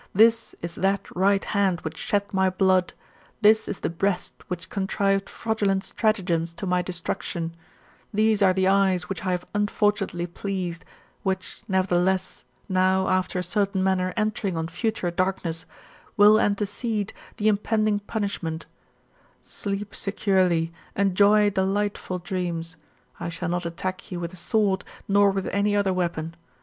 This 0.15 0.55
is 0.63 0.73
that 0.73 1.15
right 1.15 1.45
hand 1.45 1.81
which 1.81 1.95
shed 1.95 2.33
my 2.33 2.49
blood; 2.49 2.93
this 3.41 3.67
is 3.67 3.81
the 3.81 3.89
breast 3.91 4.33
which 4.47 4.67
contrived 4.67 5.29
fraudulent 5.29 5.83
stratagems 5.83 6.55
to 6.55 6.65
my 6.65 6.81
destruction; 6.81 7.53
these 8.11 8.41
are 8.41 8.51
the 8.51 8.67
eyes 8.67 9.09
which 9.09 9.23
I 9.23 9.29
have 9.29 9.41
have 9.41 9.49
unfortunately 9.53 10.25
pleased, 10.25 10.85
which, 11.21 11.61
nevertheless, 11.67 12.43
now 12.67 13.09
after 13.09 13.37
a 13.37 13.43
certain 13.43 13.83
manner 13.83 14.11
entering 14.17 14.57
on 14.57 14.69
future 14.69 15.11
darkness, 15.11 15.67
will 16.17 16.39
antecede 16.39 17.09
[by 17.13 17.19
sleeping] 17.19 17.35
the 17.37 17.47
impending 17.49 17.99
puoisbment 17.99 18.65
Sleep 19.43 19.93
securely, 19.93 20.73
enjoy 20.95 21.51
GOLDEN 21.51 21.51
ASS, 21.51 21.51
OF 21.51 21.51
APULEIUS.— 21.51 21.51
BOOK 21.51 21.53
VIII. 21.53 21.61
119 21.61 21.73
delightful 21.73 22.19
dreams. 22.19 22.75
I 23.19 23.29
shall 23.29 23.49
not 23.49 23.67
attack 23.67 24.11
you 24.11 24.19
with 24.19 24.33
a 24.33 24.35
sword, 24.35 24.83
nor 25.07 25.29
with 25.29 25.45
any 25.53 25.75
other 25.75 25.93
weapon. 25.93 26.33